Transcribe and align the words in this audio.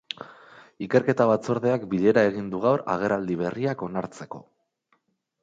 Ikerketa 0.85 1.27
batzordeak 1.31 1.85
bilera 1.91 2.23
egin 2.31 2.49
du 2.55 2.63
gaur 2.65 2.85
agerraldi 2.95 3.39
berriak 3.45 3.85
onartzeko. 3.91 4.43